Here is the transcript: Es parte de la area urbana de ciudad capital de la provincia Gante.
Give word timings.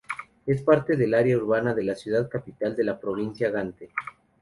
Es 0.47 0.63
parte 0.63 0.97
de 0.97 1.05
la 1.05 1.19
area 1.19 1.37
urbana 1.37 1.75
de 1.75 1.95
ciudad 1.95 2.27
capital 2.27 2.75
de 2.75 2.85
la 2.85 2.99
provincia 2.99 3.51
Gante. 3.51 3.89